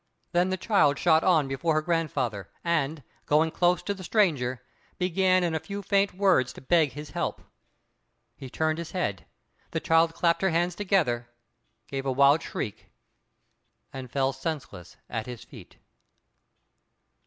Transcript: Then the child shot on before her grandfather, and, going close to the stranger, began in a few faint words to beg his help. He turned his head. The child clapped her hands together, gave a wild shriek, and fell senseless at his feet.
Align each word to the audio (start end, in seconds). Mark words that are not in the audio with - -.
Then 0.31 0.49
the 0.49 0.57
child 0.57 0.97
shot 0.97 1.23
on 1.23 1.47
before 1.47 1.75
her 1.75 1.81
grandfather, 1.83 2.49
and, 2.63 3.03
going 3.27 3.51
close 3.51 3.83
to 3.83 3.93
the 3.93 4.03
stranger, 4.03 4.63
began 4.97 5.43
in 5.43 5.53
a 5.53 5.59
few 5.59 5.83
faint 5.83 6.15
words 6.15 6.51
to 6.53 6.59
beg 6.61 6.93
his 6.93 7.11
help. 7.11 7.43
He 8.35 8.49
turned 8.49 8.79
his 8.79 8.93
head. 8.93 9.27
The 9.69 9.79
child 9.79 10.15
clapped 10.15 10.41
her 10.41 10.49
hands 10.49 10.73
together, 10.73 11.29
gave 11.85 12.07
a 12.07 12.11
wild 12.11 12.41
shriek, 12.41 12.89
and 13.93 14.09
fell 14.09 14.33
senseless 14.33 14.97
at 15.07 15.27
his 15.27 15.43
feet. 15.43 15.77